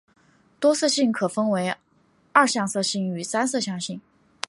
[0.59, 1.75] 多色性可分为
[2.31, 4.01] 二向色性与三向色性。